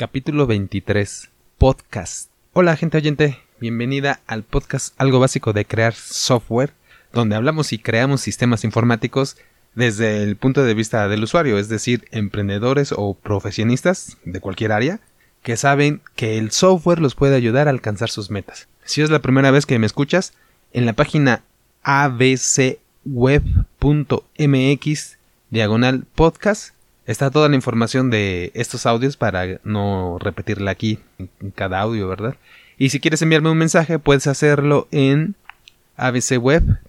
[0.00, 1.28] Capítulo 23.
[1.58, 2.30] Podcast.
[2.54, 6.72] Hola gente oyente, bienvenida al podcast Algo básico de crear software,
[7.12, 9.36] donde hablamos y creamos sistemas informáticos
[9.74, 15.00] desde el punto de vista del usuario, es decir, emprendedores o profesionistas de cualquier área
[15.42, 18.68] que saben que el software los puede ayudar a alcanzar sus metas.
[18.86, 20.32] Si es la primera vez que me escuchas,
[20.72, 21.42] en la página
[21.82, 22.78] abcweb.mx
[25.50, 26.74] diagonal podcast
[27.06, 32.36] está toda la información de estos audios para no repetirla aquí en cada audio, ¿verdad?
[32.78, 35.34] Y si quieres enviarme un mensaje, puedes hacerlo en
[35.96, 36.84] abcweb.mx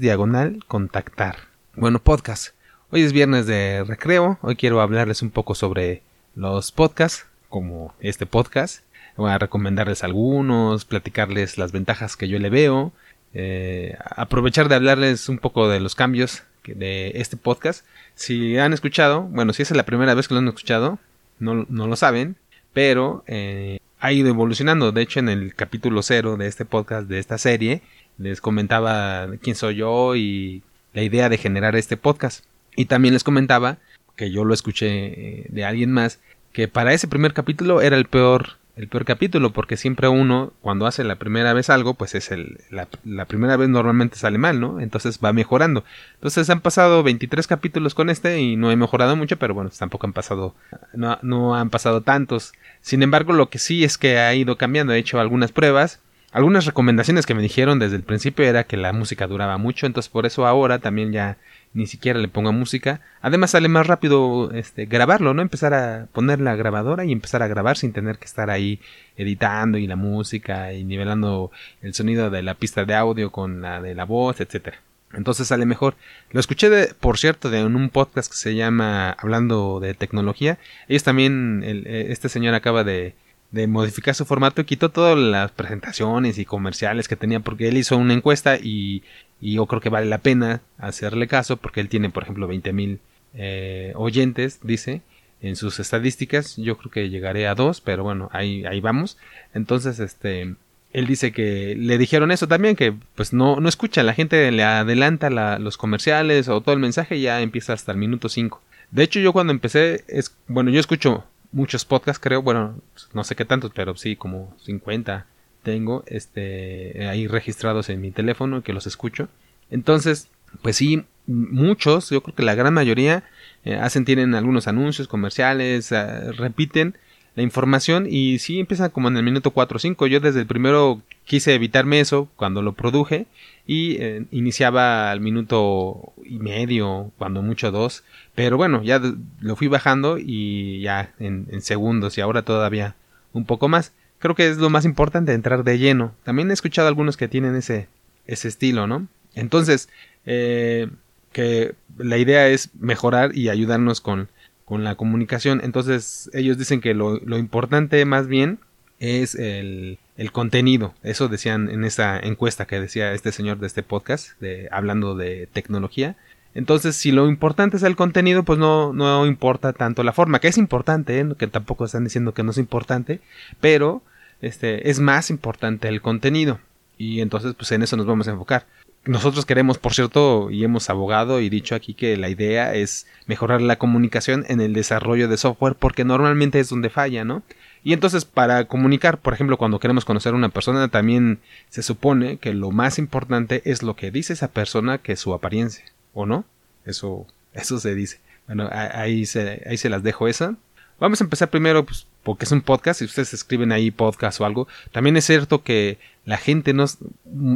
[0.00, 1.36] diagonal contactar.
[1.74, 2.54] Bueno, podcast.
[2.90, 4.38] Hoy es viernes de recreo.
[4.42, 6.02] Hoy quiero hablarles un poco sobre
[6.34, 8.82] los podcasts, como este podcast.
[9.16, 12.92] Voy a recomendarles algunos, platicarles las ventajas que yo le veo,
[13.32, 17.84] eh, aprovechar de hablarles un poco de los cambios de este podcast.
[18.16, 20.98] Si han escuchado, bueno, si es la primera vez que lo han escuchado,
[21.38, 22.36] no, no lo saben,
[22.72, 24.90] pero eh, ha ido evolucionando.
[24.90, 27.82] De hecho, en el capítulo cero de este podcast, de esta serie,
[28.18, 30.62] les comentaba quién soy yo y
[30.94, 32.44] la idea de generar este podcast.
[32.74, 33.78] Y también les comentaba,
[34.16, 36.18] que yo lo escuché eh, de alguien más,
[36.52, 40.86] que para ese primer capítulo era el peor el peor capítulo, porque siempre uno, cuando
[40.86, 44.80] hace la primera vez algo, pues es el, la, primera vez normalmente sale mal, ¿no?
[44.80, 45.82] Entonces va mejorando.
[46.14, 50.06] Entonces han pasado 23 capítulos con este y no he mejorado mucho, pero bueno, tampoco
[50.06, 50.54] han pasado,
[50.92, 52.52] no, no han pasado tantos.
[52.82, 56.00] Sin embargo, lo que sí es que ha ido cambiando, he hecho algunas pruebas.
[56.30, 60.10] Algunas recomendaciones que me dijeron desde el principio era que la música duraba mucho, entonces
[60.10, 61.38] por eso ahora también ya
[61.76, 63.00] ni siquiera le pongo música.
[63.20, 65.42] Además sale más rápido este, grabarlo, ¿no?
[65.42, 68.80] Empezar a poner la grabadora y empezar a grabar sin tener que estar ahí
[69.16, 71.50] editando y la música y nivelando
[71.82, 74.78] el sonido de la pista de audio con la de la voz, etcétera.
[75.12, 75.96] Entonces sale mejor.
[76.30, 80.58] Lo escuché, de, por cierto, de un podcast que se llama Hablando de Tecnología.
[80.88, 83.14] Ellos también, eh, este señor acaba de,
[83.52, 87.96] de modificar su formato quitó todas las presentaciones y comerciales que tenía porque él hizo
[87.96, 89.02] una encuesta y
[89.40, 92.72] y yo creo que vale la pena hacerle caso porque él tiene, por ejemplo, 20
[92.72, 93.00] mil
[93.34, 95.02] eh, oyentes, dice,
[95.42, 96.56] en sus estadísticas.
[96.56, 99.18] Yo creo que llegaré a dos, pero bueno, ahí, ahí vamos.
[99.52, 100.54] Entonces, este,
[100.92, 104.62] él dice que le dijeron eso también, que pues no, no escucha, la gente le
[104.62, 108.62] adelanta los comerciales o todo el mensaje y ya empieza hasta el minuto 5.
[108.90, 112.80] De hecho, yo cuando empecé, es, bueno, yo escucho muchos podcasts, creo, bueno,
[113.12, 115.26] no sé qué tantos, pero sí, como 50
[115.62, 119.28] tengo este, ahí registrados en mi teléfono que los escucho.
[119.70, 120.28] Entonces,
[120.62, 123.24] pues sí, muchos, yo creo que la gran mayoría
[123.64, 126.96] eh, hacen, tienen algunos anuncios comerciales, eh, repiten
[127.36, 130.06] la información y sí empiezan como en el minuto 4 o 5.
[130.08, 133.26] Yo desde el primero quise evitarme eso cuando lo produje
[133.66, 138.02] y eh, iniciaba al minuto y medio, cuando mucho dos.
[138.34, 139.00] Pero bueno, ya
[139.40, 142.96] lo fui bajando y ya en, en segundos y ahora todavía
[143.32, 146.14] un poco más creo que es lo más importante entrar de lleno.
[146.24, 147.88] También he escuchado algunos que tienen ese,
[148.26, 149.06] ese estilo, ¿no?
[149.34, 149.88] Entonces,
[150.24, 150.88] eh,
[151.32, 154.28] que la idea es mejorar y ayudarnos con,
[154.66, 155.62] con la comunicación.
[155.64, 158.58] Entonces, ellos dicen que lo, lo importante más bien
[158.98, 160.92] es el, el, contenido.
[161.02, 165.48] Eso decían en esa encuesta que decía este señor de este podcast, de, hablando de
[165.52, 166.16] tecnología.
[166.52, 170.48] Entonces, si lo importante es el contenido, pues no, no importa tanto la forma, que
[170.48, 171.26] es importante, ¿eh?
[171.38, 173.20] que tampoco están diciendo que no es importante,
[173.60, 174.02] pero
[174.40, 176.58] este, es más importante el contenido.
[176.98, 178.66] Y entonces, pues en eso nos vamos a enfocar.
[179.06, 183.62] Nosotros queremos, por cierto, y hemos abogado y dicho aquí que la idea es mejorar
[183.62, 187.44] la comunicación en el desarrollo de software porque normalmente es donde falla, ¿no?
[187.84, 191.38] Y entonces para comunicar, por ejemplo, cuando queremos conocer a una persona, también
[191.68, 195.84] se supone que lo más importante es lo que dice esa persona que su apariencia.
[196.12, 196.44] ¿O no?
[196.84, 198.18] Eso, eso se dice.
[198.48, 200.56] Bueno, ahí se, ahí se las dejo esa.
[200.98, 204.46] Vamos a empezar primero, pues, porque es un podcast, si ustedes escriben ahí podcast o
[204.46, 206.86] algo, también es cierto que la gente no,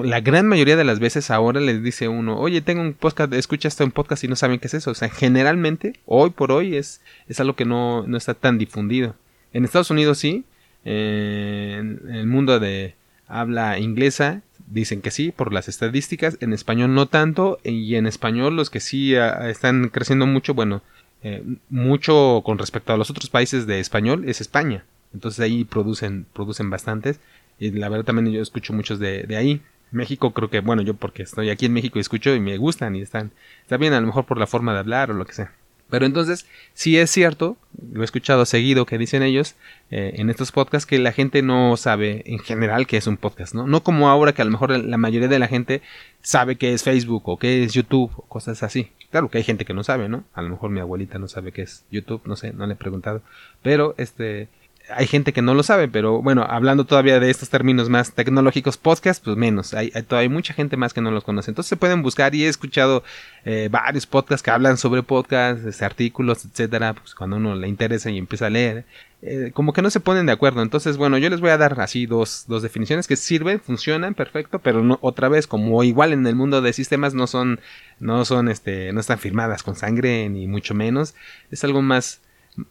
[0.04, 3.68] la gran mayoría de las veces ahora les dice uno, oye, tengo un podcast, escucha
[3.68, 4.90] este un podcast y no saben qué es eso.
[4.90, 9.16] O sea, generalmente, hoy por hoy, es, es algo que no, no está tan difundido.
[9.52, 10.44] En Estados Unidos sí,
[10.84, 12.94] en el mundo de
[13.26, 18.56] habla inglesa dicen que sí por las estadísticas, en español no tanto y en español
[18.56, 20.82] los que sí ah, están creciendo mucho, bueno,
[21.22, 24.84] eh, mucho con respecto a los otros países de español es España.
[25.12, 27.20] Entonces ahí producen, producen bastantes
[27.58, 29.60] y la verdad también yo escucho muchos de, de ahí.
[29.90, 32.94] México creo que, bueno, yo porque estoy aquí en México y escucho y me gustan
[32.94, 33.32] y están,
[33.62, 35.52] está bien a lo mejor por la forma de hablar o lo que sea.
[35.90, 37.56] Pero entonces, sí es cierto,
[37.92, 39.56] lo he escuchado seguido que dicen ellos
[39.90, 43.54] eh, en estos podcasts que la gente no sabe en general qué es un podcast,
[43.54, 43.66] ¿no?
[43.66, 45.82] No como ahora que a lo mejor la mayoría de la gente
[46.22, 48.90] sabe qué es Facebook o qué es YouTube o cosas así.
[49.10, 50.24] Claro que hay gente que no sabe, ¿no?
[50.34, 52.76] A lo mejor mi abuelita no sabe qué es YouTube, no sé, no le he
[52.76, 53.22] preguntado.
[53.62, 54.48] Pero este,
[54.88, 58.76] hay gente que no lo sabe, pero bueno, hablando todavía de estos términos más tecnológicos,
[58.76, 59.74] podcast, pues menos.
[59.74, 61.50] Hay, mucha gente más que no los conoce.
[61.50, 63.02] Entonces se pueden buscar y he escuchado
[63.44, 66.94] eh, varios podcasts que hablan sobre podcasts, este, artículos, etcétera.
[66.94, 68.84] Pues cuando uno le interesa y empieza a leer,
[69.22, 70.62] eh, como que no se ponen de acuerdo.
[70.62, 74.58] Entonces, bueno, yo les voy a dar así dos, dos definiciones que sirven, funcionan, perfecto,
[74.58, 77.60] pero no, otra vez, como igual en el mundo de sistemas no son,
[77.98, 81.14] no son, este, no están firmadas con sangre ni mucho menos.
[81.50, 82.20] Es algo más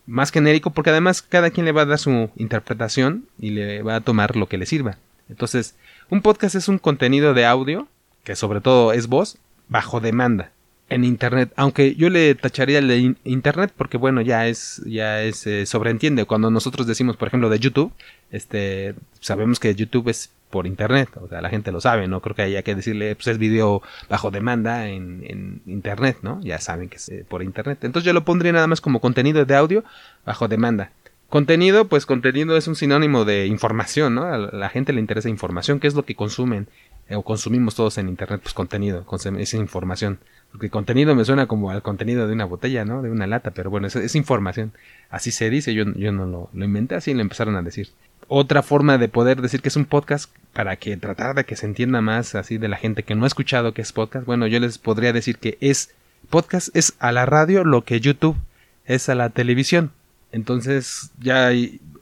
[0.05, 3.95] más genérico porque además cada quien le va a dar su interpretación y le va
[3.95, 4.97] a tomar lo que le sirva.
[5.29, 5.75] Entonces,
[6.09, 7.87] un podcast es un contenido de audio,
[8.23, 9.37] que sobre todo es voz,
[9.67, 10.51] bajo demanda
[10.89, 15.45] en internet, aunque yo le tacharía el de internet porque bueno, ya es ya es
[15.47, 17.93] eh, sobreentiende cuando nosotros decimos, por ejemplo, de YouTube,
[18.31, 22.35] este sabemos que YouTube es por internet, o sea, la gente lo sabe, no creo
[22.35, 26.41] que haya que decirle, pues es video bajo demanda en, en internet, ¿no?
[26.41, 27.83] Ya saben que es eh, por internet.
[27.83, 29.83] Entonces yo lo pondría nada más como contenido de audio
[30.25, 30.91] bajo demanda.
[31.29, 34.23] Contenido, pues contenido es un sinónimo de información, ¿no?
[34.23, 36.67] A la gente le interesa información, ¿qué es lo que consumen
[37.07, 38.41] eh, o consumimos todos en internet?
[38.41, 39.05] Pues contenido,
[39.37, 40.19] esa información.
[40.51, 43.01] Porque contenido me suena como al contenido de una botella, ¿no?
[43.01, 44.71] De una lata, pero bueno, es, información.
[45.09, 47.89] Así se dice, yo, yo no lo, lo inventé, así lo empezaron a decir
[48.29, 51.65] otra forma de poder decir que es un podcast para que tratar de que se
[51.65, 54.25] entienda más así de la gente que no ha escuchado que es podcast.
[54.25, 55.89] Bueno, yo les podría decir que es
[56.29, 58.37] podcast es a la radio lo que YouTube
[58.85, 59.91] es a la televisión.
[60.31, 61.51] Entonces ya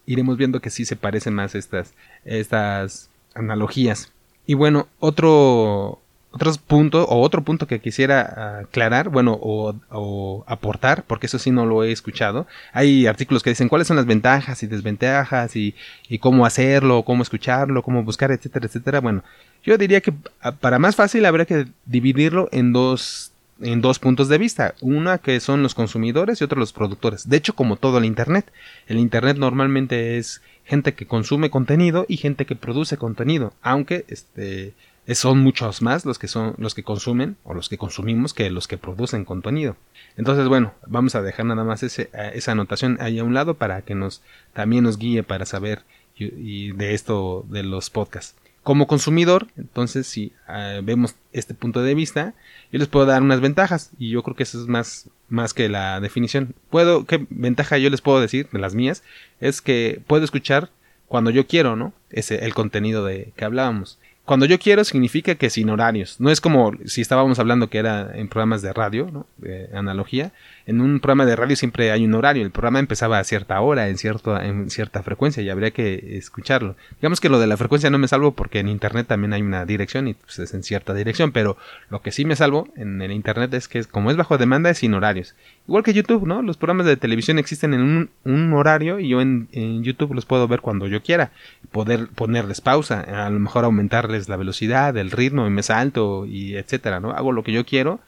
[0.05, 1.93] iremos viendo que sí se parecen más estas
[2.25, 4.11] estas analogías.
[4.45, 6.01] Y bueno, otro
[6.31, 11.65] otro punto o otro punto que quisiera aclarar, bueno, o, aportar, porque eso sí no
[11.65, 12.47] lo he escuchado.
[12.73, 15.73] Hay artículos que dicen cuáles son las ventajas y desventajas y,
[16.19, 18.99] cómo hacerlo, cómo escucharlo, cómo buscar, etcétera, etcétera.
[18.99, 19.23] Bueno,
[19.63, 20.13] yo diría que
[20.59, 25.39] para más fácil habría que dividirlo en dos en dos puntos de vista, una que
[25.39, 27.27] son los consumidores y otro los productores.
[27.27, 28.51] De hecho, como todo el internet,
[28.85, 34.73] el internet normalmente es gente que consume contenido y gente que produce contenido, aunque este
[35.15, 38.67] son muchos más los que son los que consumen o los que consumimos que los
[38.67, 39.77] que producen contenido.
[40.17, 43.81] Entonces, bueno, vamos a dejar nada más ese, esa anotación ahí a un lado para
[43.81, 44.21] que nos
[44.53, 45.83] también nos guíe para saber
[46.17, 48.35] y, de esto de los podcasts.
[48.63, 52.33] Como consumidor, entonces si ah, vemos este punto de vista,
[52.71, 55.69] yo les puedo dar unas ventajas y yo creo que eso es más más que
[55.69, 56.53] la definición.
[56.69, 59.03] Puedo qué ventaja yo les puedo decir de las mías
[59.39, 60.69] es que puedo escuchar
[61.07, 61.93] cuando yo quiero, ¿no?
[62.09, 63.99] Ese el contenido de que hablábamos.
[64.27, 66.19] Cuando yo quiero significa que sin horarios.
[66.19, 69.25] No es como si estábamos hablando que era en programas de radio, ¿no?
[69.37, 70.33] De analogía.
[70.67, 72.43] En un programa de radio siempre hay un horario.
[72.43, 76.75] El programa empezaba a cierta hora, en, cierto, en cierta frecuencia y habría que escucharlo.
[76.99, 79.65] Digamos que lo de la frecuencia no me salvo porque en internet también hay una
[79.65, 81.31] dirección y pues, es en cierta dirección.
[81.31, 81.55] Pero
[81.89, 84.79] lo que sí me salvo en el internet es que como es bajo demanda es
[84.79, 85.35] sin horarios.
[85.69, 86.41] Igual que YouTube, ¿no?
[86.41, 89.47] Los programas de televisión existen en un, horario y yo en,
[89.83, 91.31] YouTube los puedo ver cuando yo quiera.
[91.71, 96.55] Poder ponerles pausa, a lo mejor aumentarles la velocidad, el ritmo y me salto y
[96.55, 97.11] etcétera, ¿no?
[97.11, 98.01] Hago lo que yo quiero,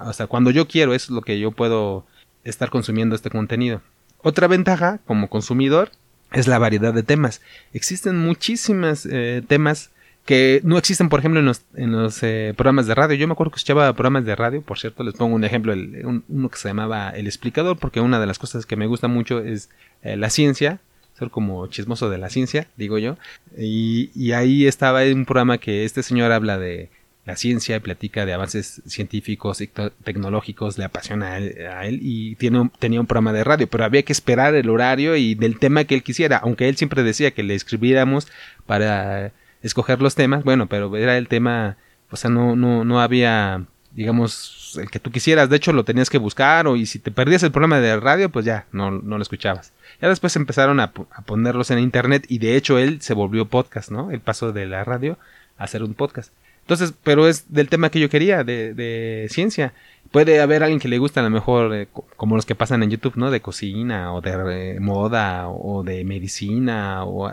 [0.00, 2.06] hasta cuando yo quiero es lo que yo puedo
[2.44, 3.82] estar consumiendo este contenido.
[4.22, 5.90] Otra ventaja como consumidor
[6.32, 7.40] es la variedad de temas.
[7.72, 9.90] Existen muchísimos eh, temas
[10.24, 13.16] que no existen, por ejemplo, en los, en los eh, programas de radio.
[13.16, 16.22] Yo me acuerdo que escuchaba programas de radio, por cierto, les pongo un ejemplo, el,
[16.28, 19.40] uno que se llamaba El Explicador, porque una de las cosas que me gusta mucho
[19.40, 19.68] es
[20.02, 20.80] eh, la ciencia,
[21.18, 23.16] ser como chismoso de la ciencia, digo yo,
[23.56, 26.88] y, y ahí estaba un programa que este señor habla de
[27.26, 29.70] la ciencia y platica de avances científicos y
[30.04, 34.12] tecnológicos, le apasiona a él, y tiene tenía un programa de radio, pero había que
[34.12, 37.54] esperar el horario y del tema que él quisiera, aunque él siempre decía que le
[37.54, 38.28] escribiéramos
[38.66, 41.78] para escoger los temas, bueno, pero era el tema,
[42.10, 46.10] o sea, no, no, no había, digamos, el que tú quisieras, de hecho lo tenías
[46.10, 49.16] que buscar, o y si te perdías el programa de radio, pues ya, no, no
[49.16, 49.72] lo escuchabas.
[50.02, 54.10] Ya después empezaron a, ponerlos en internet y de hecho él se volvió podcast, ¿no?
[54.10, 55.18] El paso de la radio
[55.56, 56.32] a hacer un podcast.
[56.64, 59.74] Entonces, pero es del tema que yo quería, de, de ciencia.
[60.10, 62.90] Puede haber alguien que le gusta a lo mejor, eh, como los que pasan en
[62.90, 63.30] YouTube, ¿no?
[63.30, 67.30] De cocina, o de eh, moda, o de medicina, o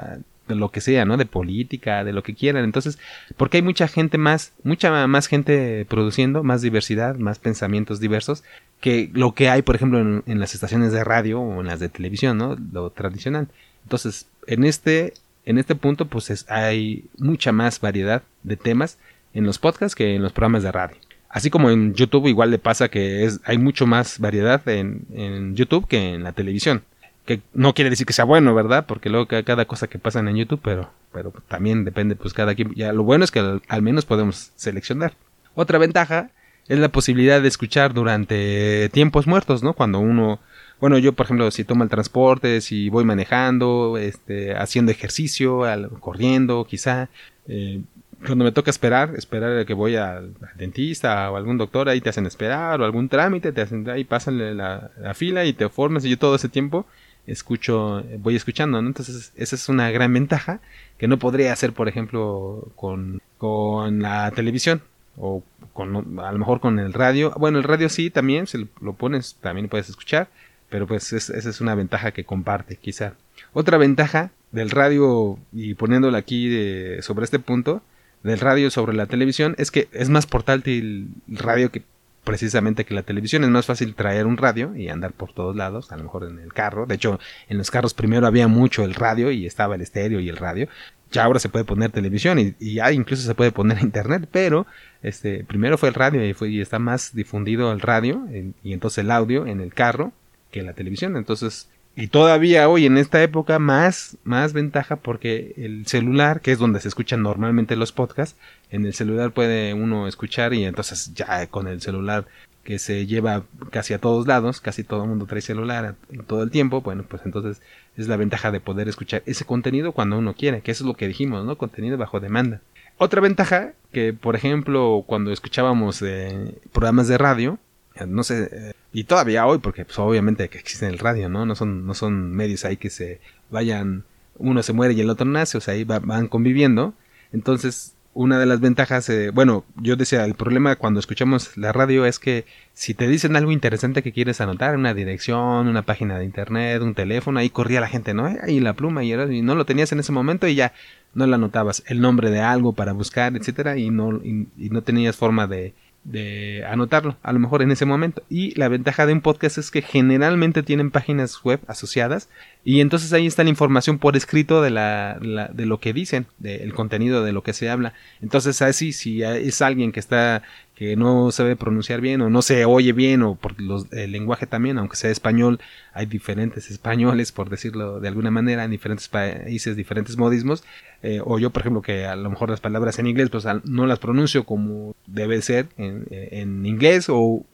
[0.48, 1.16] de lo que sea, ¿no?
[1.16, 2.66] De política, de lo que quieran.
[2.66, 3.00] Entonces,
[3.38, 8.44] porque hay mucha gente más, mucha más gente produciendo, más diversidad, más pensamientos diversos,
[8.82, 11.88] que lo que hay, por ejemplo, en, las estaciones de radio o en las de
[11.88, 12.58] televisión, ¿no?
[12.74, 13.48] Lo tradicional.
[13.84, 15.14] Entonces, en este,
[15.46, 18.98] en este punto, pues hay mucha más variedad de temas
[19.34, 20.98] en los podcasts que en los programas de radio.
[21.30, 25.56] Así como en YouTube igual le pasa que es, hay mucho más variedad en, en
[25.56, 26.84] YouTube que en la televisión.
[27.26, 28.86] Que no quiere decir que sea bueno, ¿verdad?
[28.86, 32.74] Porque luego cada cosa que pasa en YouTube, pero, pero también depende, pues cada quien.
[32.76, 35.14] Ya lo bueno es que al, al menos podemos seleccionar.
[35.54, 36.32] Otra ventaja
[36.68, 39.74] es la posibilidad de escuchar durante tiempos muertos, ¿no?
[39.74, 40.40] Cuando uno,
[40.80, 45.64] bueno, yo por ejemplo, si tomo el transporte, si voy manejando, este, haciendo ejercicio,
[46.00, 47.10] corriendo, quizá,
[47.48, 47.82] eh,
[48.26, 52.10] cuando me toca esperar, esperar a que voy al, dentista o algún doctor, ahí te
[52.10, 56.10] hacen esperar, o algún trámite, te hacen, ahí pasan la, fila y te formas, y
[56.10, 56.86] yo todo ese tiempo
[57.28, 58.88] escucho, voy escuchando, ¿no?
[58.88, 60.60] Entonces, esa es una gran ventaja
[60.98, 64.82] que no podría hacer, por ejemplo, con, con la televisión
[65.18, 67.34] o con, a lo mejor con el radio.
[67.38, 70.30] Bueno, el radio sí, también, si lo pones, también puedes escuchar,
[70.70, 73.14] pero pues esa es una ventaja que comparte, quizá.
[73.54, 77.82] Otra ventaja del radio, y poniéndola aquí de, sobre este punto,
[78.24, 81.84] del radio sobre la televisión es que es más portátil el radio que
[82.24, 83.44] precisamente que la televisión.
[83.44, 86.40] Es más fácil traer un radio y andar por todos lados, a lo mejor en
[86.40, 86.86] el carro.
[86.86, 90.30] De hecho, en los carros primero había mucho el radio y estaba el estéreo y
[90.30, 90.68] el radio.
[91.12, 94.66] Ya ahora se puede poner televisión y, ya incluso se puede poner internet, pero
[95.02, 98.28] este primero fue el radio y, fue, y está más difundido el radio
[98.64, 100.14] y entonces el audio en el carro
[100.52, 101.18] que la televisión.
[101.18, 106.60] Entonces y todavía hoy en esta época más, más ventaja porque el celular, que es
[106.60, 108.38] donde se escuchan normalmente los podcasts,
[108.70, 112.26] en el celular puede uno escuchar y entonces ya con el celular
[112.64, 115.96] que se lleva casi a todos lados, casi todo el mundo trae celular
[116.28, 117.62] todo el tiempo, bueno, pues entonces
[117.98, 120.94] es la ventaja de poder escuchar ese contenido cuando uno quiere, que eso es lo
[120.94, 121.58] que dijimos, ¿no?
[121.58, 122.62] Contenido bajo demanda.
[122.98, 127.60] Otra ventaja, que por ejemplo cuando escuchábamos eh, programas de radio,
[128.06, 131.46] no sé, eh, y todavía hoy, porque pues, obviamente que existe el radio, ¿no?
[131.46, 134.04] No son, no son medios ahí que se vayan,
[134.38, 136.94] uno se muere y el otro nace, o sea, ahí van conviviendo.
[137.32, 142.06] Entonces, una de las ventajas, eh, bueno, yo decía, el problema cuando escuchamos la radio
[142.06, 146.26] es que si te dicen algo interesante que quieres anotar, una dirección, una página de
[146.26, 148.26] internet, un teléfono, ahí corría la gente, ¿no?
[148.44, 150.74] Ahí la pluma y, y no lo tenías en ese momento y ya
[151.14, 155.16] no la anotabas, el nombre de algo para buscar, etcétera, y no, y no tenías
[155.16, 158.24] forma de, de anotarlo, a lo mejor en ese momento.
[158.30, 162.30] Y la ventaja de un podcast es que generalmente tienen páginas web asociadas
[162.64, 165.18] y entonces ahí está la información por escrito de, la,
[165.54, 167.94] de lo que dicen, del contenido de lo que se habla.
[168.22, 170.44] Entonces así, si es alguien que está
[170.76, 173.54] que no sabe pronunciar bien o no se oye bien o por
[173.92, 175.60] el lenguaje también, aunque sea español,
[175.94, 180.64] hay diferentes españoles, por decirlo de alguna manera, en diferentes países, diferentes modismos.
[181.04, 183.86] Eh, o yo, por ejemplo, que a lo mejor las palabras en inglés, pues no
[183.86, 187.46] las pronuncio como debe ser en, en inglés o,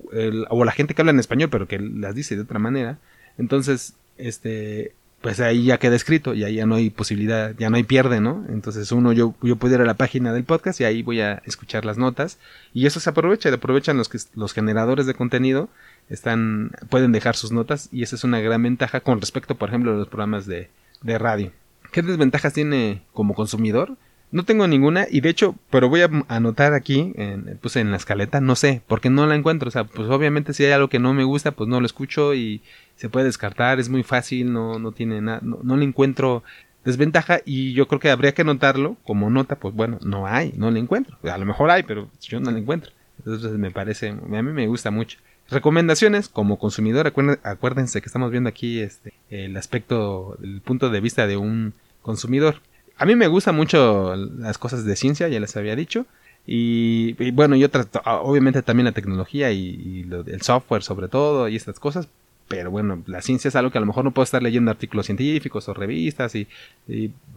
[0.49, 2.97] o la gente que habla en español, pero que las dice de otra manera.
[3.37, 7.77] Entonces, este, pues ahí ya queda escrito y ahí ya no hay posibilidad, ya no
[7.77, 8.45] hay pierde, ¿no?
[8.50, 11.41] Entonces uno, yo, yo puedo ir a la página del podcast y ahí voy a
[11.45, 12.38] escuchar las notas
[12.74, 15.69] y eso se aprovecha, aprovechan los, que, los generadores de contenido,
[16.09, 19.91] están, pueden dejar sus notas y esa es una gran ventaja con respecto, por ejemplo,
[19.91, 20.69] a los programas de,
[21.01, 21.51] de radio.
[21.91, 23.97] ¿Qué desventajas tiene como consumidor?
[24.29, 27.98] No tengo ninguna y de hecho, pero voy a anotar aquí, en, pues en la
[27.98, 29.69] escaleta, no sé, porque no la encuentro.
[29.69, 32.34] O sea, pues obviamente si hay algo que no me gusta, pues no lo escucho
[32.34, 32.62] y
[32.98, 36.43] se puede descartar, es muy fácil, no, no tiene nada, no, le encuentro
[36.84, 40.72] desventaja y yo creo que habría que anotarlo como nota, pues bueno, no hay, no
[40.72, 41.17] le encuentro.
[41.24, 42.91] A lo mejor hay, pero yo no le encuentro.
[43.19, 45.19] Entonces me parece, a mí me gusta mucho.
[45.50, 51.25] Recomendaciones como consumidor, acuérdense que estamos viendo aquí este, el aspecto, el punto de vista
[51.27, 52.62] de un consumidor
[52.98, 56.06] a mí me gustan mucho las cosas de ciencia, ya les había dicho.
[56.46, 61.80] Y, bueno, yo trato, obviamente también la tecnología y, el software sobre todo y estas
[61.80, 62.08] cosas.
[62.48, 65.08] Pero bueno, la ciencia es algo que a lo mejor no puedo estar leyendo artículos
[65.08, 66.48] científicos o revistas y,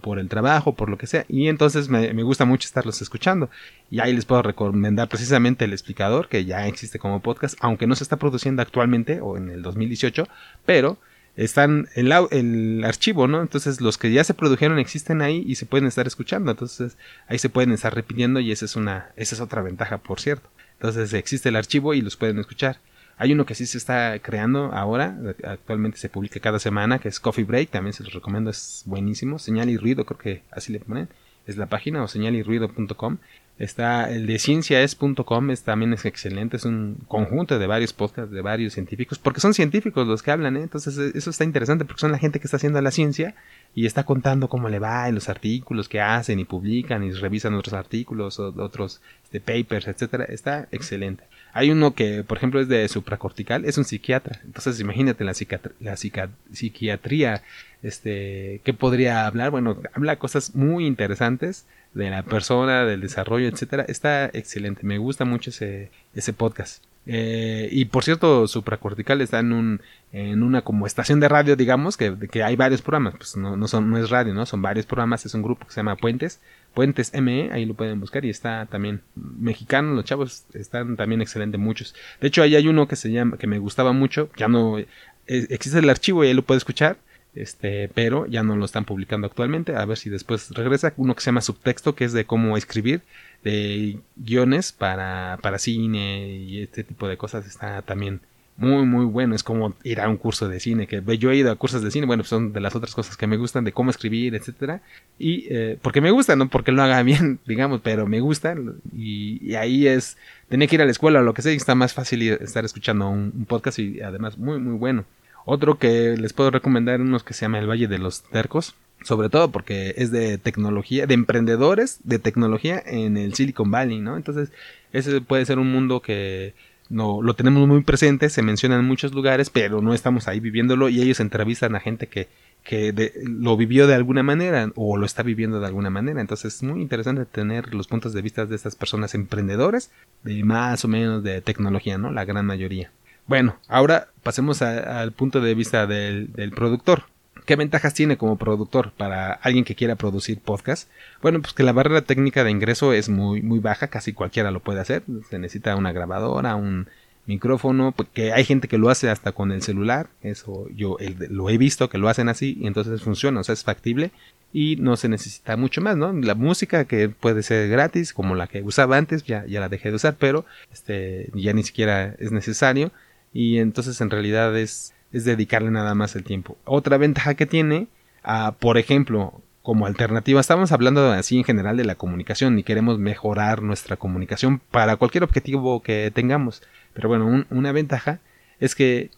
[0.01, 1.25] por el trabajo, por lo que sea.
[1.29, 3.51] Y entonces me, me, gusta mucho estarlos escuchando.
[3.91, 7.97] Y ahí les puedo recomendar precisamente el explicador, que ya existe como podcast, aunque no
[7.97, 10.29] se está produciendo actualmente o en el 2018,
[10.65, 10.97] pero
[11.45, 13.41] están el, el archivo, ¿no?
[13.41, 16.51] Entonces los que ya se produjeron existen ahí y se pueden estar escuchando.
[16.51, 20.21] Entonces ahí se pueden estar repitiendo y esa es una, esa es otra ventaja, por
[20.21, 20.51] cierto.
[20.75, 22.79] Entonces existe el archivo y los pueden escuchar.
[23.17, 27.21] Hay uno que sí se está creando ahora, actualmente se publica cada semana, que es
[27.21, 29.39] Coffee Break, también se los recomiendo, es buenísimo.
[29.39, 31.09] Señal y ruido, creo que así le ponen,
[31.47, 33.19] es la página o señalirruido.com.
[33.61, 38.41] Está el de cienciaes.com, es, también es excelente, es un conjunto de varios podcasts de
[38.41, 40.63] varios científicos, porque son científicos los que hablan, ¿eh?
[40.63, 43.35] entonces e, eso está interesante porque son la gente que está haciendo la ciencia
[43.75, 47.53] y está contando cómo le va en los artículos que hacen y publican y revisan
[47.53, 51.25] otros artículos o otros de papers, etcétera, está excelente.
[51.53, 54.41] Hay uno que, por ejemplo, es de supracortical, es un psiquiatra.
[54.45, 55.35] Entonces, imagínate la,
[55.81, 57.43] la psiquiatría,
[57.83, 59.51] este, ¿qué podría hablar?
[59.51, 63.85] Bueno, habla cosas muy interesantes de la persona, del desarrollo, etcétera.
[63.89, 64.83] Está excelente.
[64.85, 66.85] Me gusta mucho ese, ese podcast.
[67.07, 69.81] Eh, y por cierto, Supracortical está en, un,
[70.13, 73.15] en una como estación de radio, digamos, que, que hay varios programas.
[73.17, 74.47] Pues no, no, son, no es radio, ¿no?
[74.47, 75.27] Son varios programas.
[75.27, 76.41] Es un grupo que se llama Puentes.
[76.75, 78.25] Puentes ME, ahí lo pueden buscar.
[78.25, 81.95] Y está también mexicano, los chavos están también excelentes, muchos.
[82.21, 84.31] De hecho, ahí hay uno que se llama, que me gustaba mucho.
[84.37, 84.87] Ya no eh,
[85.27, 86.99] existe el archivo y ahí lo puede escuchar
[87.35, 89.77] este, pero ya no lo están publicando actualmente.
[89.77, 90.93] A ver si después regresa.
[90.97, 93.03] Uno que se llama Subtexto, que es de cómo escribir
[93.45, 97.47] de guiones para, para cine y este tipo de cosas.
[97.47, 98.21] Está también
[98.57, 99.35] muy, muy bueno.
[99.35, 100.89] Es como ir a un curso de cine.
[100.89, 102.07] Que yo he ido a cursos de cine.
[102.07, 104.83] Bueno, pues son de las otras cosas que me gustan, de cómo escribir, etcétera.
[105.19, 108.57] Y eh, porque me gusta, no porque lo haga bien, digamos, pero me gusta.
[108.97, 110.17] Y, ahí es.
[110.49, 111.53] Tenía que ir a la escuela o lo que sea.
[111.53, 115.05] Y está más fácil estar escuchando un podcast y además muy, muy bueno.
[115.45, 119.31] Otro que les puedo recomendar, unos que se llama El Valle de los Tercos, sobre
[119.31, 124.17] todo porque es de tecnología, de emprendedores de tecnología en el Silicon Valley, ¿no?
[124.17, 124.53] Entonces,
[124.93, 126.55] ese puede ser un mundo que
[126.91, 130.89] no lo tenemos muy presente, se menciona en muchos lugares, pero no estamos ahí viviéndolo
[130.89, 132.29] y ellos entrevistan a gente que,
[132.65, 136.21] que lo vivió de alguna manera o lo está viviendo de alguna manera.
[136.21, 139.91] Entonces es muy interesante tener los puntos de vista de estas personas emprendedores
[140.25, 142.11] de más o menos de tecnología, ¿no?
[142.11, 142.91] La gran mayoría.
[143.31, 147.05] Bueno, ahora pasemos al punto de vista del, productor.
[147.47, 150.91] ¿Qué ventajas tiene como productor para alguien que quiera producir podcast?
[151.23, 154.59] Bueno, pues que la barrera técnica de ingreso es muy, muy baja, casi cualquiera lo
[154.59, 155.05] puede hacer.
[155.29, 156.89] Se necesita una grabadora, un
[157.27, 160.09] micrófono, porque hay gente que lo hace hasta con el celular.
[160.23, 160.97] Eso yo
[161.29, 164.11] lo he visto que lo hacen así y entonces funciona, o sea, es factible
[164.53, 166.13] y no se necesita mucho más, ¿no?
[166.13, 169.91] La música que puede ser gratis, como la que usaba antes, ya, ya la dejé
[169.91, 172.91] de usar, pero este, ya ni siquiera es necesario
[173.33, 176.57] y entonces en realidad es, es dedicarle nada más el tiempo.
[176.65, 177.89] Otra ventaja que tiene,
[178.23, 182.99] ah, por ejemplo, como alternativa, estamos hablando así en general de la comunicación y queremos
[182.99, 186.63] mejorar nuestra comunicación para cualquier objetivo que tengamos.
[186.95, 188.21] Pero bueno, una ventaja
[188.59, 189.11] es que,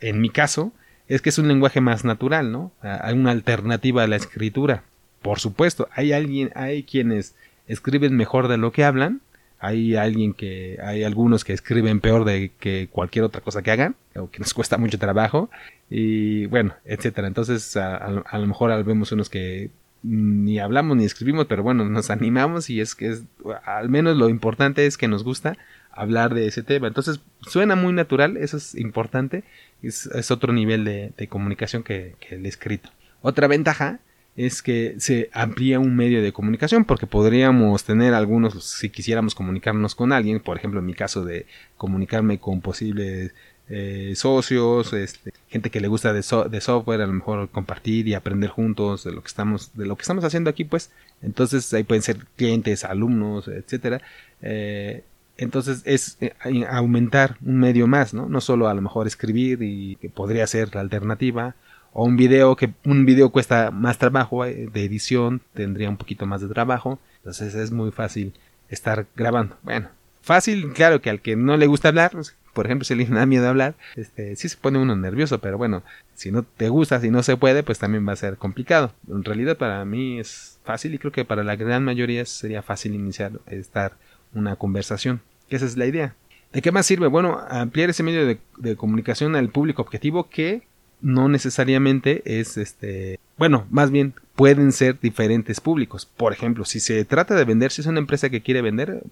[0.00, 0.72] en mi caso,
[1.08, 2.72] es que es un lenguaje más natural, ¿no?
[2.82, 4.84] Ah, hay una alternativa a la escritura.
[5.22, 7.34] Por supuesto, hay alguien, hay quienes
[7.66, 9.20] escriben mejor de lo que hablan,
[9.60, 13.94] hay alguien que hay algunos que escriben peor de que cualquier otra cosa que hagan
[14.16, 15.50] o que nos cuesta mucho trabajo
[15.90, 17.28] y bueno etcétera.
[17.28, 19.70] Entonces a, lo mejor vemos unos que
[20.02, 23.24] ni hablamos ni escribimos pero bueno nos animamos y es que es
[23.66, 25.58] al menos lo importante es que nos gusta
[25.92, 26.88] hablar de ese tema.
[26.88, 29.44] Entonces suena muy natural eso es importante
[29.82, 32.90] es, otro nivel de, comunicación que el escrito.
[33.22, 34.00] Otra ventaja
[34.36, 39.94] es que se amplía un medio de comunicación porque podríamos tener algunos si quisiéramos comunicarnos
[39.94, 43.32] con alguien por ejemplo en mi caso de comunicarme con posibles
[43.72, 48.14] eh, socios este, gente que le gusta de, de, software a lo mejor compartir y
[48.14, 50.90] aprender juntos de lo que estamos de lo que estamos haciendo aquí pues.
[51.22, 54.02] Entonces ahí pueden ser clientes alumnos etcétera.
[54.42, 55.04] Eh,
[55.36, 56.34] entonces es eh,
[56.68, 60.74] aumentar un medio más no no solo a lo mejor escribir y que podría ser
[60.74, 61.54] la alternativa
[61.92, 66.26] o un video que un video cuesta más trabajo eh, de edición tendría un poquito
[66.26, 66.98] más de trabajo.
[67.18, 68.34] Entonces es muy fácil
[68.68, 69.56] estar grabando.
[69.62, 69.88] Bueno
[70.22, 73.26] fácil claro que al que no le gusta hablar pues, por ejemplo si le da
[73.26, 75.82] miedo hablar este sí se pone uno nervioso pero bueno
[76.14, 78.92] si no te gusta si no se puede pues también va a ser complicado.
[79.08, 82.94] En realidad para mí es fácil y creo que para la gran mayoría sería fácil
[82.94, 83.96] iniciar estar
[84.34, 85.22] una conversación.
[85.48, 86.14] Esa es la idea.
[86.52, 87.06] ¿De qué más sirve?
[87.06, 90.62] Bueno, ampliar ese medio de comunicación al público objetivo que
[91.02, 96.06] no necesariamente es este, bueno, más bien pueden ser diferentes públicos.
[96.16, 99.02] Por ejemplo, si se trata de vender, si es una empresa que quiere vender,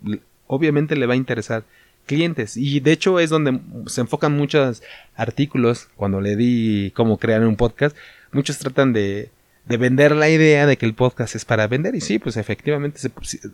[0.46, 1.64] obviamente le va a interesar
[2.07, 4.83] clientes y de hecho es donde se enfocan muchos
[5.14, 7.96] artículos cuando le di cómo crear un podcast,
[8.33, 9.31] muchos tratan de
[9.68, 13.00] de vender la idea de que el podcast es para vender y sí, pues efectivamente,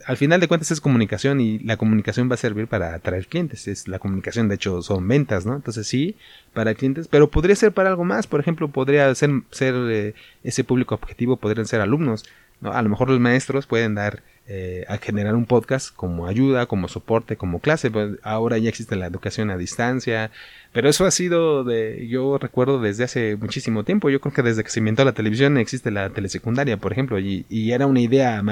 [0.06, 3.66] al final de cuentas es comunicación y la comunicación va a servir para atraer clientes,
[3.66, 5.56] es la comunicación de hecho son ventas, ¿no?
[5.56, 6.14] Entonces sí,
[6.52, 10.62] para clientes, pero podría ser para algo más, por ejemplo, podría ser, ser eh, ese
[10.62, 12.24] público objetivo, podrían ser alumnos,
[12.62, 16.88] A lo mejor los maestros pueden dar eh, a generar un podcast como ayuda, como
[16.88, 17.90] soporte, como clase.
[17.90, 20.30] Pues ahora ya existe la educación a distancia,
[20.72, 24.10] pero eso ha sido de, yo recuerdo desde hace muchísimo tiempo.
[24.10, 27.46] Yo creo que desde que se inventó la televisión existe la telesecundaria, por ejemplo, y,
[27.48, 28.42] y era una idea,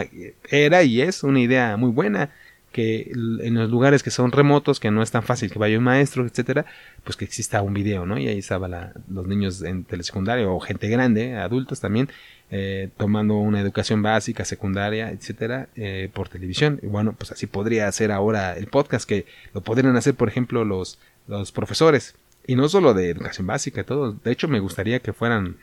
[0.50, 2.30] era y es una idea muy buena
[2.72, 5.84] que en los lugares que son remotos, que no es tan fácil que vaya un
[5.84, 6.64] maestro, etcétera,
[7.04, 8.18] pues que exista un video, ¿no?
[8.18, 12.08] Y ahí estaban los niños en telesecundaria o gente grande, adultos también,
[12.54, 16.78] eh, tomando una educación básica, secundaria, etcétera, eh, por televisión.
[16.82, 20.62] Y bueno, pues así podría ser ahora el podcast, que lo podrían hacer, por ejemplo,
[20.66, 22.14] los, los profesores.
[22.46, 24.12] Y no solo de educación básica, todo.
[24.12, 25.56] De hecho, me gustaría que fueran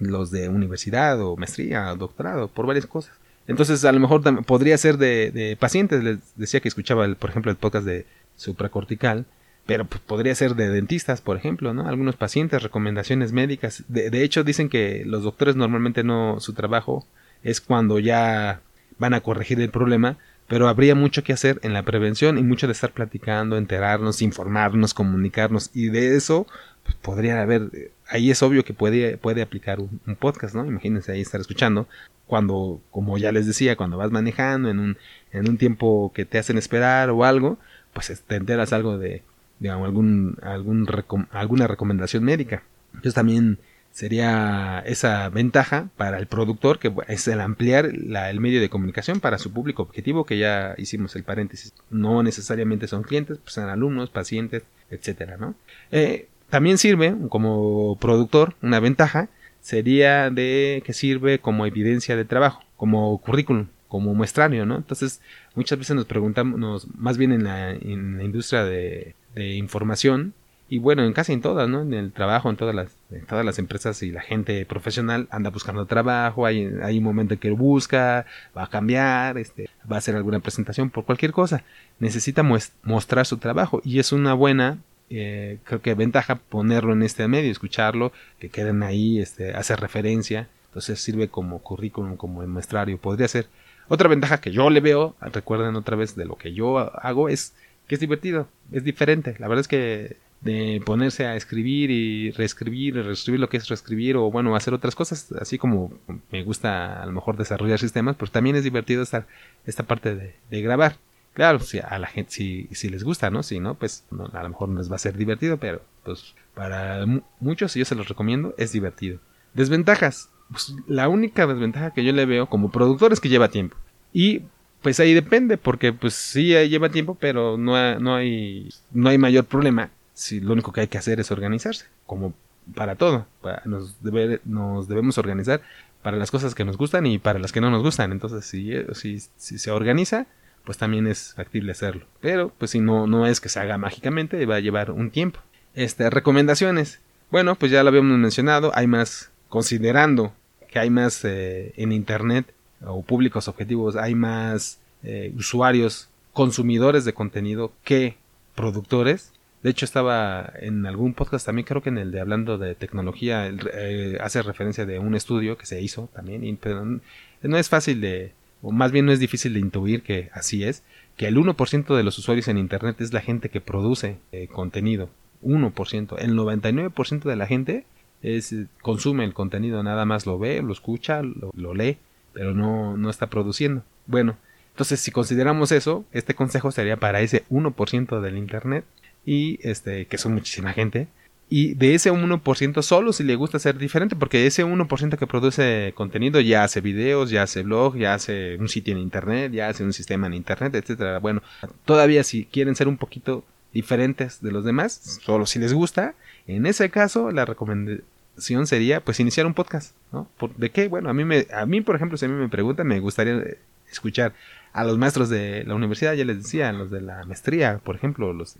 [0.00, 3.14] los de universidad o maestría o doctorado, por varias cosas.
[3.46, 6.04] Entonces, a lo mejor podría ser de, pacientes.
[6.04, 8.04] Les decía que escuchaba, el, por ejemplo, el podcast de
[8.36, 9.24] supracortical,
[9.66, 11.86] pero pues, podría ser de dentistas, por ejemplo, ¿no?
[11.86, 13.84] Algunos pacientes, recomendaciones médicas.
[13.88, 17.06] De, hecho, dicen que los doctores normalmente no, su trabajo
[17.42, 18.60] es cuando ya
[18.98, 22.66] van a corregir el problema, pero habría mucho que hacer en la prevención y mucho
[22.66, 26.46] de estar platicando, enterarnos, informarnos, comunicarnos, y de eso
[26.84, 30.66] pues, podría haber, ahí es obvio que puede, puede aplicar un, un podcast, ¿no?
[30.66, 31.88] Imagínense ahí estar escuchando
[32.26, 34.98] cuando, como ya les decía, cuando vas manejando en un,
[35.32, 37.58] en un tiempo que te hacen esperar o algo,
[37.92, 39.22] pues te enteras algo de,
[39.62, 40.88] digamos, algún, algún
[41.30, 42.64] alguna recomendación médica.
[42.88, 43.58] Entonces también
[43.92, 49.38] sería esa ventaja para el productor, que es el ampliar el medio de comunicación para
[49.38, 51.72] su público objetivo, que ya hicimos el paréntesis.
[51.90, 55.54] No necesariamente son clientes, pues son alumnos, pacientes, etcétera, ¿no?
[55.92, 59.28] Eh, también sirve como productor una ventaja
[59.60, 64.76] sería de que sirve como evidencia de trabajo, como currículum, como muestrario, ¿no?
[64.76, 65.20] Entonces,
[65.54, 70.34] muchas veces nos preguntamos, más bien en la industria de, de, información,
[70.68, 71.82] y bueno, en casi en todas, ¿no?
[71.82, 75.50] En el trabajo, en todas las, en todas las empresas y la gente profesional anda
[75.50, 78.24] buscando trabajo, hay, hay un momento en que busca,
[78.56, 81.62] va a cambiar, este, va a hacer alguna presentación por cualquier cosa.
[81.98, 84.78] Necesita mostrar su trabajo y es una buena
[85.14, 90.48] eh, creo que ventaja ponerlo en este medio, escucharlo, que queden ahí, este, hacer referencia,
[90.68, 93.46] entonces sirve como currículum, como muestrario, podría ser.
[93.88, 97.52] Otra ventaja que yo le veo, recuerden otra vez de lo que yo hago, es
[97.86, 99.36] que es divertido, es diferente.
[99.38, 104.16] La verdad es que de ponerse a escribir y reescribir, reescribir lo que es reescribir
[104.16, 105.92] o bueno, hacer otras cosas, así como
[106.32, 109.26] me gusta a lo mejor desarrollar sistemas, pues también es divertido estar
[109.66, 110.96] esta parte de grabar.
[111.34, 113.42] Claro, si a la gente, si, si les gusta, ¿no?
[113.42, 117.06] Si no, pues a lo mejor no les va a ser divertido, pero pues para
[117.40, 119.18] muchos, y yo se los recomiendo, es divertido.
[119.54, 120.28] Desventajas.
[120.50, 123.76] Pues, la única desventaja que yo le veo como productor es que lleva tiempo.
[124.12, 124.42] Y
[124.82, 129.44] pues ahí depende, porque pues sí lleva tiempo, pero no, no, hay, no hay mayor
[129.44, 132.34] problema si lo único que hay que hacer es organizarse, como
[132.74, 133.26] para todo.
[133.64, 133.96] nos,
[134.44, 135.62] nos debemos organizar
[136.02, 138.12] para las cosas que nos gustan y para las que no nos gustan.
[138.12, 140.26] Entonces, si, si, si se organiza,
[140.64, 142.06] pues también es factible hacerlo.
[142.20, 145.40] Pero, pues si no, no es que se haga mágicamente, va a llevar un tiempo.
[145.74, 147.00] Este, recomendaciones.
[147.30, 150.34] Bueno, pues ya lo habíamos mencionado, hay más, considerando
[150.68, 152.52] que hay más eh, en Internet
[152.86, 158.16] o públicos objetivos, hay más eh, usuarios, consumidores de contenido que
[158.54, 159.32] productores.
[159.62, 163.48] De hecho, estaba en algún podcast también, creo que en el de hablando de tecnología,
[163.48, 168.32] eh, hace referencia de un estudio que se hizo también, pero no es fácil de,
[168.60, 170.82] o más bien no es difícil de intuir que así es,
[171.16, 175.10] que el 1% de los usuarios en Internet es la gente que produce eh, contenido.
[175.42, 176.16] 1%.
[176.18, 177.84] El 99% de la gente
[178.22, 181.98] es, consume el contenido, nada más lo ve, lo escucha, lo, lee,
[182.32, 183.82] pero no, no está produciendo.
[184.06, 184.36] Bueno,
[184.70, 188.84] entonces si consideramos eso, este consejo sería para ese 1% del Internet
[189.24, 191.08] y este que son muchísima gente
[191.54, 195.92] y de ese 1% solo si le gusta ser diferente, porque ese 1% que produce
[195.94, 199.84] contenido ya hace videos, ya hace blog, ya hace un sitio en internet, ya hace
[199.84, 201.18] un sistema en internet, etcétera.
[201.18, 201.42] Bueno,
[201.84, 206.14] todavía si quieren ser un poquito diferentes de los demás, solo si les gusta,
[206.46, 208.02] en ese caso la recomendación
[208.36, 210.28] sería pues iniciar un podcast, ¿no?
[210.56, 210.88] ¿De qué?
[210.88, 213.42] Bueno, a mí me a mí por ejemplo, si a mí me preguntan, me gustaría
[213.90, 214.32] escuchar
[214.72, 217.94] a los maestros de la universidad, ya les decía, a los de la maestría, por
[217.94, 218.56] ejemplo, los,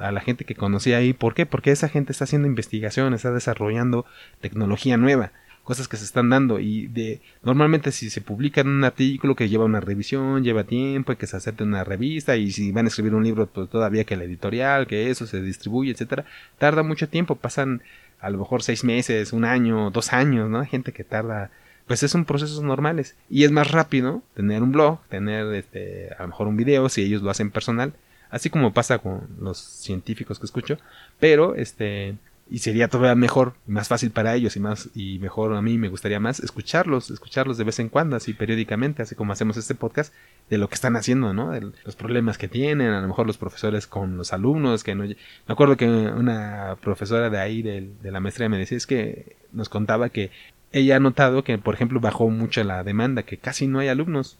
[0.00, 1.12] a la gente que conocía ahí.
[1.12, 1.46] ¿Por qué?
[1.46, 4.06] Porque esa gente está haciendo investigación, está desarrollando
[4.40, 5.30] tecnología nueva,
[5.62, 6.58] cosas que se están dando.
[6.58, 11.12] Y de normalmente si se publica en un artículo que lleva una revisión, lleva tiempo,
[11.12, 14.02] hay que se acepte una revista, y si van a escribir un libro, pues todavía
[14.02, 16.24] que la editorial, que eso se distribuye, etcétera,
[16.58, 17.82] tarda mucho tiempo, pasan
[18.20, 20.60] a lo mejor seis meses, un año, dos años, ¿no?
[20.60, 21.50] Hay gente que tarda
[21.86, 26.28] pues son procesos normales y es más rápido tener un blog, tener este, a lo
[26.28, 27.94] mejor un video si ellos lo hacen personal,
[28.30, 30.78] así como pasa con los científicos que escucho,
[31.18, 32.14] pero este
[32.50, 35.88] y sería todavía mejor, más fácil para ellos y más y mejor a mí me
[35.88, 40.12] gustaría más escucharlos, escucharlos de vez en cuando, así periódicamente, así como hacemos este podcast
[40.50, 41.52] de lo que están haciendo, ¿no?
[41.52, 45.04] De los problemas que tienen, a lo mejor los profesores con los alumnos, que no
[45.04, 49.68] me acuerdo que una profesora de ahí de, la maestría me decía es que nos
[49.68, 50.32] contaba que
[50.72, 54.38] ella ha notado que, por ejemplo, bajó mucho la demanda, que casi no hay alumnos.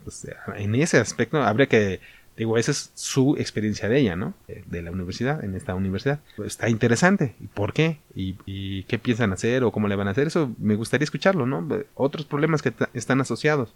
[0.56, 2.00] en ese aspecto habría que
[2.36, 4.34] Digo, esa es su experiencia de ella, ¿no?
[4.66, 6.20] De la universidad, en esta universidad.
[6.44, 7.34] Está interesante.
[7.40, 7.98] ¿Y por qué?
[8.14, 10.26] ¿Y, qué piensan hacer o cómo le van a hacer?
[10.26, 11.66] Eso me gustaría escucharlo, ¿no?
[11.94, 13.74] Otros problemas que están asociados.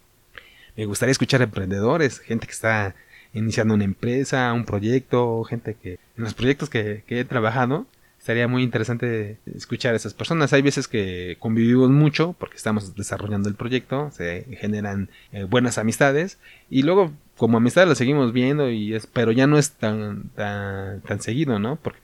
[0.76, 2.94] Me gustaría escuchar emprendedores, gente que está
[3.32, 7.86] iniciando una empresa, un proyecto, gente que en los proyectos que he trabajado,
[8.24, 10.54] estaría muy interesante escuchar a esas personas.
[10.54, 16.38] Hay veces que convivimos mucho porque estamos desarrollando el proyecto, se generan eh, buenas amistades
[16.70, 21.02] y luego como amistad la seguimos viendo y es, pero ya no es tan, tan,
[21.02, 21.76] tan seguido, ¿no?
[21.76, 21.98] Porque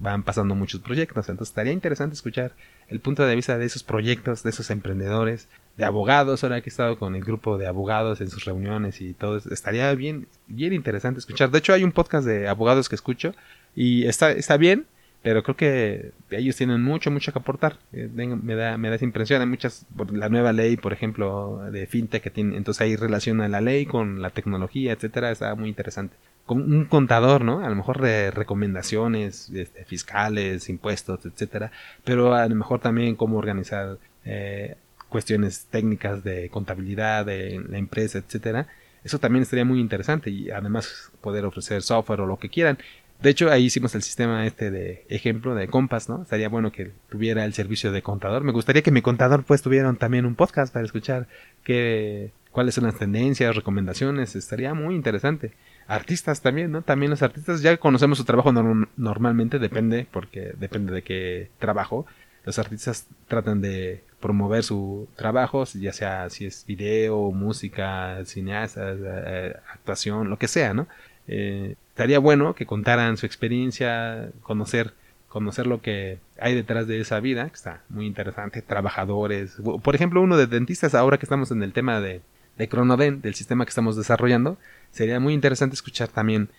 [0.00, 1.28] van pasando muchos proyectos.
[1.28, 2.52] Entonces estaría interesante escuchar
[2.88, 6.44] el punto de vista de esos proyectos, de esos emprendedores, de abogados.
[6.44, 9.94] Ahora que he estado con el grupo de abogados en sus reuniones y todo, estaría
[9.94, 11.50] bien, bien interesante escuchar.
[11.50, 13.34] De hecho, hay un podcast de abogados que escucho
[13.76, 14.86] y está, está bien
[15.22, 17.78] pero creo que ellos tienen mucho, mucho que aportar.
[17.92, 19.40] Eh, me, da, me da esa impresión.
[19.40, 23.48] Hay muchas, por la nueva ley, por ejemplo, de fintech, que tiene, entonces ahí relaciona
[23.48, 25.30] la ley con la tecnología, etcétera.
[25.30, 26.16] Está muy interesante.
[26.46, 27.64] Con un contador, ¿no?
[27.64, 31.72] A lo mejor de recomendaciones este, fiscales, impuestos, etcétera.
[32.04, 34.76] Pero a lo mejor también cómo organizar eh,
[35.08, 38.68] cuestiones técnicas de contabilidad de la empresa, etcétera.
[39.04, 42.78] Eso también estaría muy interesante y además poder ofrecer software o lo que quieran.
[43.20, 46.22] De hecho, ahí hicimos el sistema este de ejemplo de Compass, ¿no?
[46.22, 48.44] Estaría bueno que tuviera el servicio de contador.
[48.44, 51.26] Me gustaría que mi contador pues tuviera también un podcast para escuchar
[51.64, 54.36] qué, cuáles son las tendencias, recomendaciones.
[54.36, 55.52] Estaría muy interesante.
[55.88, 56.82] Artistas también, ¿no?
[56.82, 62.06] También los artistas ya conocemos su trabajo normalmente, depende, porque depende de qué trabajo.
[62.44, 69.56] Los artistas tratan de promover su trabajo, ya sea si es video, música, cineastas, eh,
[69.72, 70.86] actuación, lo que sea, ¿no?
[71.26, 74.94] Eh, estaría bueno que contaran su experiencia, conocer,
[75.26, 80.22] conocer lo que hay detrás de esa vida, que está muy interesante, trabajadores, por ejemplo,
[80.22, 82.20] uno de dentistas, ahora que estamos en el tema de,
[82.56, 84.58] de Cronoden, del sistema que estamos desarrollando,
[84.92, 86.50] sería muy interesante escuchar también.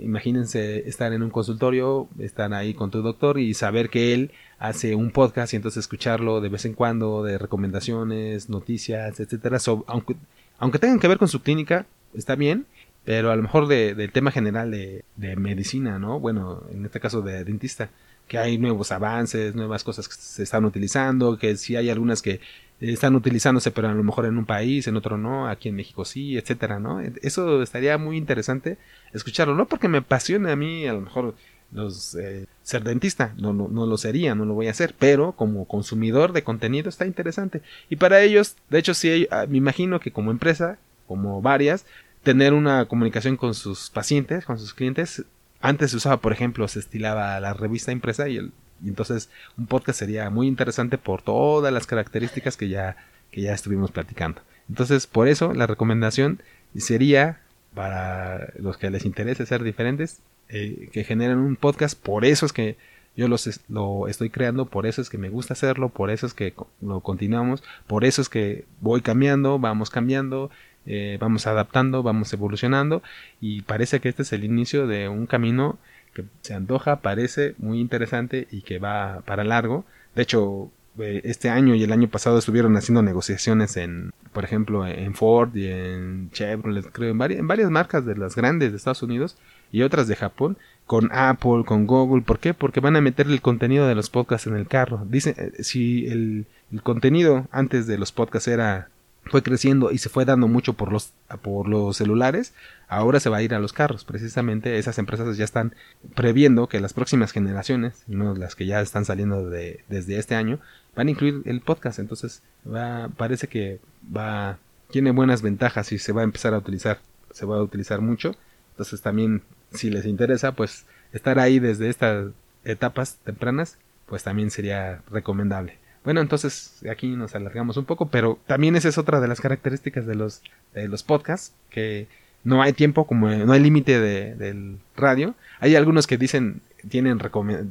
[0.00, 4.94] Imagínense estar en un consultorio, estar ahí con tu doctor y saber que él hace
[4.94, 10.14] un podcast y entonces escucharlo de vez en cuando de recomendaciones, noticias, etcétera, aunque,
[10.60, 12.66] aunque tengan que ver con su clínica, está bien,
[13.04, 16.20] pero a lo mejor de, del tema general de, de, medicina, ¿no?
[16.20, 17.90] Bueno, en este caso de dentista,
[18.28, 22.40] que hay nuevos avances, nuevas cosas que se están utilizando, que sí hay algunas que
[22.80, 26.04] están utilizándose, pero a lo mejor en un país, en otro no, aquí en México
[26.04, 27.00] sí, etcétera, ¿no?
[27.22, 28.78] Eso estaría muy interesante
[29.12, 31.34] escucharlo, no porque me apasione a mí, a lo mejor
[31.72, 35.32] los eh, ser dentista, no, no, no, lo sería, no lo voy a hacer, pero
[35.32, 37.62] como consumidor de contenido está interesante.
[37.90, 41.84] Y para ellos, de hecho, sí, ah, me imagino que como empresa, como varias,
[42.24, 45.24] tener una comunicación con sus pacientes, con sus clientes.
[45.60, 49.66] Antes se usaba, por ejemplo, se estilaba la revista impresa y, el, y entonces un
[49.66, 52.96] podcast sería muy interesante por todas las características que ya,
[53.30, 54.42] que ya estuvimos platicando.
[54.68, 56.42] Entonces, por eso la recomendación
[56.76, 57.40] sería
[57.74, 61.98] para los que les interese ser diferentes, eh, que generen un podcast.
[61.98, 62.76] Por eso es que
[63.16, 66.34] yo los, lo estoy creando, por eso es que me gusta hacerlo, por eso es
[66.34, 70.50] que lo continuamos, por eso es que voy cambiando, vamos cambiando,
[70.86, 73.02] eh, vamos adaptando, vamos evolucionando
[73.40, 75.78] y parece que este es el inicio de un camino
[76.12, 79.84] que se antoja, parece muy interesante y que va para largo.
[80.14, 84.86] De hecho, eh, este año y el año pasado estuvieron haciendo negociaciones en, por ejemplo,
[84.86, 88.76] en Ford y en Chevrolet, creo, en varias, en varias marcas de las grandes de
[88.76, 89.36] Estados Unidos
[89.72, 92.22] y otras de Japón, con Apple, con Google.
[92.22, 92.54] ¿Por qué?
[92.54, 95.04] Porque van a meter el contenido de los podcasts en el carro.
[95.08, 96.46] Dice, eh, si el
[96.82, 98.88] contenido antes de los podcasts era
[99.26, 102.52] fue creciendo y se fue dando mucho por los, por los celulares,
[102.88, 104.04] ahora se va a ir a los carros.
[104.04, 105.74] Precisamente esas empresas ya están
[106.14, 110.60] previendo que las próximas generaciones, no las que ya están saliendo de, desde este año,
[110.94, 111.98] van a incluir el podcast.
[111.98, 113.80] Entonces, va, parece que
[114.14, 114.58] va,
[114.90, 118.36] tiene buenas ventajas y se va a empezar a utilizar, se va a utilizar mucho.
[118.72, 122.32] Entonces también, si les interesa, pues estar ahí desde estas
[122.64, 125.78] etapas tempranas, pues también sería recomendable.
[126.04, 130.06] Bueno, entonces aquí nos alargamos un poco, pero también esa es otra de las características
[130.06, 130.42] de los,
[130.74, 132.08] de los podcasts, que
[132.44, 135.34] no hay tiempo, como no hay límite de, del radio.
[135.60, 137.18] Hay algunos que dicen, tienen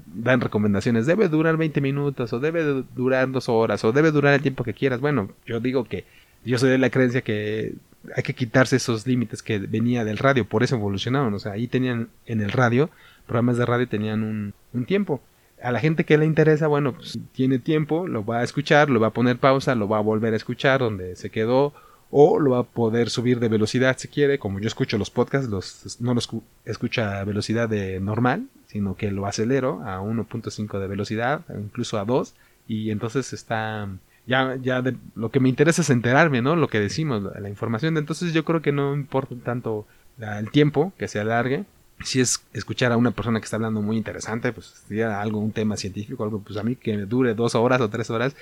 [0.08, 4.42] dan recomendaciones, debe durar 20 minutos, o debe durar dos horas, o debe durar el
[4.42, 5.00] tiempo que quieras.
[5.00, 6.06] Bueno, yo digo que
[6.44, 7.76] yo soy de la creencia que
[8.16, 11.36] hay que quitarse esos límites que venía del radio, por eso evolucionaron.
[11.36, 12.90] O sea, ahí tenían en el radio,
[13.28, 15.22] programas de radio tenían un, un tiempo
[15.64, 19.00] a la gente que le interesa, bueno, pues tiene tiempo, lo va a escuchar, lo
[19.00, 21.74] va a poner pausa, lo va a volver a escuchar donde se quedó,
[22.12, 25.50] o lo va a poder subir de velocidad si quiere, como yo escucho los podcasts,
[25.50, 26.30] los, no los
[26.66, 32.06] escucha a velocidad de normal, sino que lo acelero a 1.5 de velocidad, incluso a
[32.06, 32.36] 2,
[32.68, 33.88] y entonces está
[34.28, 34.84] ya, ya
[35.16, 36.56] lo que me interesa es enterarme, ¿no?
[36.56, 37.98] Lo que decimos, la información.
[37.98, 39.86] Entonces yo creo que no importa tanto
[40.20, 41.66] el tiempo que se alargue
[42.04, 45.52] si es escuchar a una persona que está hablando muy interesante, pues si algo, un
[45.52, 48.36] tema científico, algo, pues a mí que dure dos horas o tres horas,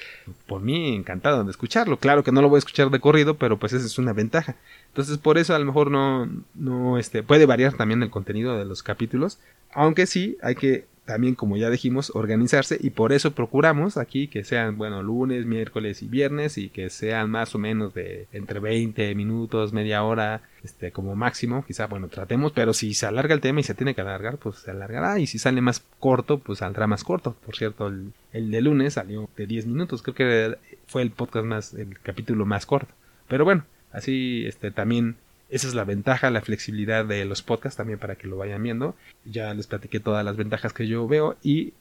[0.47, 1.97] por mí encantado de escucharlo.
[1.97, 4.56] Claro que no lo voy a escuchar de corrido, pero pues esa es una ventaja.
[4.88, 8.65] Entonces por eso a lo mejor no, no, este, puede variar también el contenido de
[8.65, 9.39] los capítulos,
[9.74, 14.43] aunque sí hay que también, como ya dijimos, organizarse y por eso procuramos aquí que
[14.43, 19.15] sean, bueno, lunes, miércoles y viernes y que sean más o menos de entre 20
[19.15, 23.59] minutos, media hora, este, como máximo, quizá, bueno, tratemos, pero si se alarga el tema
[23.59, 26.85] y se tiene que alargar, pues se alargará y si sale más corto, pues saldrá
[26.87, 27.35] más corto.
[27.45, 31.45] Por cierto, el, el de lunes salió de 10 minutos, creo que fue el podcast
[31.45, 32.93] más, el capítulo más corto.
[33.27, 35.15] Pero bueno, así, este, también
[35.51, 38.95] esa es la ventaja, la flexibilidad de los podcasts también para que lo vayan viendo.
[39.25, 41.73] Ya les platiqué todas las ventajas que yo veo y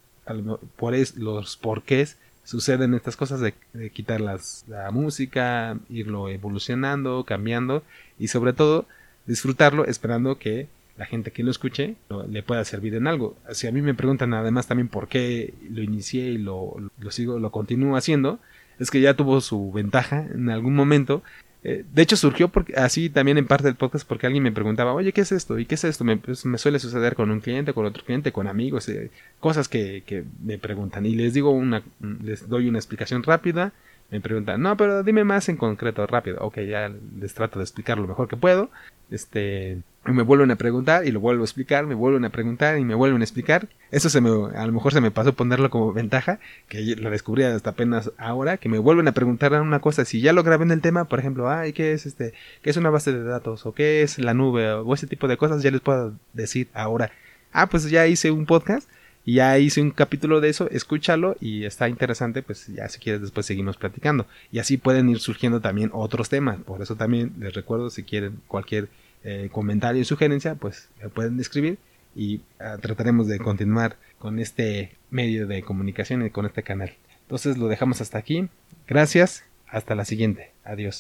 [0.77, 3.55] por es, los porqués suceden estas cosas de,
[3.91, 7.85] quitar las, la música, irlo evolucionando, cambiando
[8.19, 8.87] y sobre todo
[9.27, 11.95] disfrutarlo esperando que la gente que lo escuche
[12.29, 13.37] le pueda servir en algo.
[13.53, 17.39] Si a mí me preguntan además también por qué lo inicié y lo, lo sigo,
[17.39, 18.41] lo continúo haciendo,
[18.81, 21.23] es que ya tuvo su ventaja en algún momento
[21.63, 24.95] eh, de hecho, surgió porque, así también en parte del podcast porque alguien me preguntaba,
[24.95, 25.59] oye, ¿qué es esto?
[25.59, 26.05] ¿Y qué es esto?
[26.05, 30.03] Me, pues, suele suceder con un cliente, con otro cliente, con amigos, eh, cosas que,
[30.07, 31.05] que, me preguntan.
[31.05, 31.83] Y les digo una,
[32.23, 33.73] les doy una explicación rápida.
[34.11, 36.39] Me preguntan, no, pero dime más en concreto, rápido.
[36.41, 38.71] Ok, ya les trato de explicar lo mejor que puedo.
[39.09, 42.85] Este, me vuelven a preguntar y lo vuelvo a explicar, me vuelven a preguntar y
[42.85, 43.69] me vuelven a explicar.
[43.93, 47.45] Eso se me, a lo mejor se me pasó ponerlo como ventaja, que lo descubrí
[47.45, 50.73] hasta apenas ahora, que me vuelven a preguntar una cosa, si ya lo grabé en
[50.73, 53.67] el tema, por ejemplo, ay, ¿qué es este, qué es una base de datos?
[53.67, 57.13] o qué es la nube, o ese tipo de cosas, ya les puedo decir ahora.
[57.53, 58.89] Ah, pues ya hice un podcast
[59.31, 63.21] y ya hice un capítulo de eso, escúchalo y está interesante, pues ya si quieres
[63.21, 64.27] después seguimos platicando.
[64.51, 66.59] Y así pueden ir surgiendo también otros temas.
[66.59, 68.89] Por eso también les recuerdo si quieren cualquier
[69.23, 71.79] eh, comentario y sugerencia, pues pueden escribir
[72.17, 76.93] y ah, trataremos de continuar con este medio de comunicación y con este canal.
[77.23, 78.49] Entonces lo dejamos hasta aquí.
[78.89, 79.45] Gracias.
[79.69, 80.51] Hasta la siguiente.
[80.65, 80.99] Adiós.